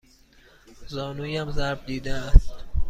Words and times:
زانویم 0.87 1.51
ضرب 1.51 1.85
دیده 1.85 2.13
است. 2.13 2.49